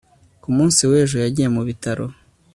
ku 0.41 0.49
munsi 0.57 0.81
w'ejo 0.91 1.17
yagiye 1.25 1.47
mu 1.55 1.61
bitaro 1.67 2.05